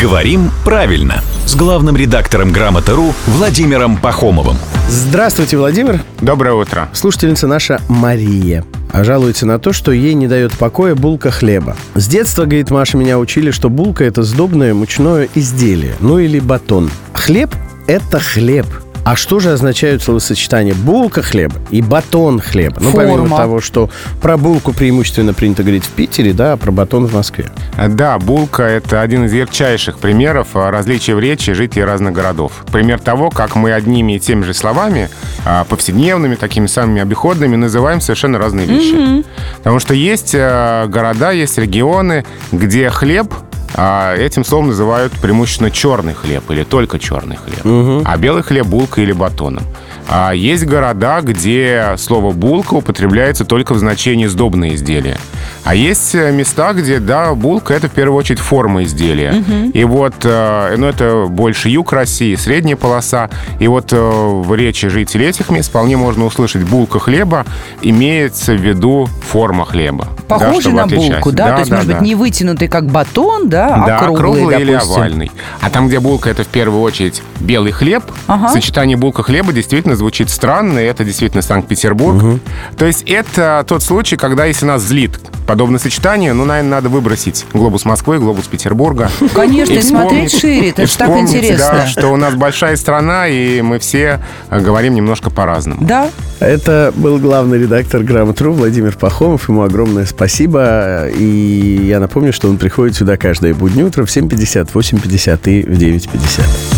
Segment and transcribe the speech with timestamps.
[0.00, 4.56] «Говорим правильно» с главным редактором «Грамоты.ру» Владимиром Пахомовым.
[4.88, 6.00] Здравствуйте, Владимир.
[6.20, 6.88] Доброе утро.
[6.92, 11.76] Слушательница наша Мария а жалуется на то, что ей не дает покоя булка хлеба.
[11.94, 16.90] С детства, говорит Маша, меня учили, что булка– это сдобное мучное изделие, ну или батон.
[17.14, 17.54] Хлеб–
[17.86, 18.66] это хлеб–
[19.04, 22.76] а что же означают словосочетания булка хлеба и батон хлеба?
[22.80, 23.14] Ну, Форма.
[23.14, 23.90] помимо того, что
[24.20, 27.50] про булку преимущественно принято говорить в Питере, да, а про батон в Москве.
[27.88, 32.64] Да, булка– это один из ярчайших примеров а, различия в речи жителей разных городов.
[32.70, 35.10] Пример того, как мы одними и теми же словами,
[35.44, 39.24] а, повседневными, такими самыми обиходными, называем совершенно разные вещи.
[39.58, 43.34] Потому что есть города, есть регионы, где хлеб
[43.74, 47.64] а этим словом называют преимущественно черный хлеб или только черный хлеб.
[47.64, 48.02] Угу.
[48.04, 49.64] А белый хлеб булкой или батоном.
[50.08, 55.16] А есть города, где слово булка употребляется только в значении сдобное изделие.
[55.64, 59.32] А есть э, места, где, да, булка это в первую очередь форма изделия.
[59.32, 59.70] Угу.
[59.72, 63.30] И вот, э, ну это больше юг России, средняя полоса.
[63.60, 67.46] И вот э, в речи жителей этих мест вполне можно услышать булка хлеба,
[67.80, 70.08] имеется в виду форма хлеба.
[70.28, 71.46] Похоже да, на булку, да?
[71.46, 71.52] да?
[71.54, 71.98] То есть, да, может да.
[71.98, 75.32] быть, не вытянутый как батон, да, а да, круглый, круглый или овальный.
[75.60, 78.50] А там, где булка это в первую очередь белый хлеб, ага.
[78.50, 82.22] сочетание булка хлеба действительно звучит странно, и это действительно Санкт-Петербург.
[82.22, 82.40] Угу.
[82.76, 87.46] То есть это тот случай, когда если нас злит подобное сочетание, ну, наверное, надо выбросить
[87.54, 89.10] глобус Москвы, глобус Петербурга.
[89.34, 91.70] Конечно, и смотреть шире, это же так интересно.
[91.72, 95.86] Да, что у нас большая страна, и мы все э, говорим немножко по-разному.
[95.86, 96.10] Да.
[96.42, 99.48] Это был главный редактор «Грамотру» Владимир Пахомов.
[99.48, 101.08] Ему огромное спасибо.
[101.08, 105.78] И я напомню, что он приходит сюда каждое буднее утро в 7.50, 8.50 и в
[105.78, 106.71] 9.50.